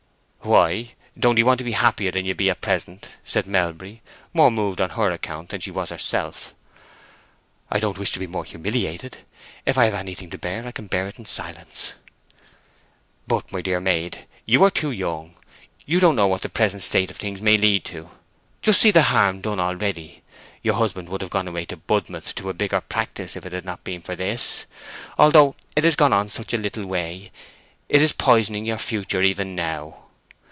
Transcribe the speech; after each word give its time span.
"Why—don't 0.43 1.37
'ee 1.37 1.43
want 1.43 1.59
to 1.59 1.63
be 1.63 1.73
happier 1.73 2.11
than 2.11 2.25
you 2.25 2.33
be 2.33 2.49
at 2.49 2.59
present?" 2.61 3.09
said 3.23 3.45
Melbury, 3.45 4.01
more 4.33 4.49
moved 4.51 4.81
on 4.81 4.89
her 4.89 5.11
account 5.11 5.49
than 5.49 5.61
she 5.61 5.69
was 5.69 5.91
herself. 5.91 6.55
"I 7.69 7.79
don't 7.79 7.97
wish 7.99 8.11
to 8.13 8.19
be 8.19 8.27
more 8.27 8.43
humiliated. 8.43 9.19
If 9.67 9.77
I 9.77 9.85
have 9.85 9.93
anything 9.93 10.31
to 10.31 10.39
bear 10.39 10.65
I 10.67 10.71
can 10.71 10.87
bear 10.87 11.07
it 11.07 11.19
in 11.19 11.25
silence." 11.25 11.93
"But, 13.27 13.49
my 13.51 13.61
dear 13.61 13.79
maid, 13.79 14.25
you 14.45 14.63
are 14.63 14.71
too 14.71 14.89
young—you 14.91 15.99
don't 15.99 16.15
know 16.15 16.27
what 16.27 16.41
the 16.41 16.49
present 16.49 16.81
state 16.81 17.11
of 17.11 17.17
things 17.17 17.41
may 17.41 17.55
lead 17.55 17.85
to. 17.85 18.09
Just 18.63 18.81
see 18.81 18.91
the 18.91 19.03
harm 19.03 19.41
done 19.41 19.59
a'ready! 19.59 20.21
Your 20.63 20.73
husband 20.73 21.07
would 21.09 21.21
have 21.21 21.29
gone 21.29 21.47
away 21.47 21.65
to 21.65 21.77
Budmouth 21.77 22.33
to 22.35 22.49
a 22.49 22.53
bigger 22.53 22.81
practice 22.81 23.35
if 23.35 23.45
it 23.45 23.53
had 23.53 23.63
not 23.63 23.83
been 23.85 24.01
for 24.01 24.15
this. 24.15 24.65
Although 25.19 25.55
it 25.77 25.83
has 25.85 25.95
gone 25.95 26.29
such 26.29 26.51
a 26.51 26.57
little 26.57 26.85
way, 26.87 27.31
it 27.87 28.01
is 28.01 28.11
poisoning 28.11 28.65
your 28.65 28.79
future 28.79 29.21
even 29.21 29.55
now. 29.55 29.97